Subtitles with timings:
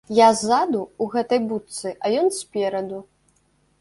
[0.19, 2.99] Я ззаду, ў гэтай будцы, а ён спераду.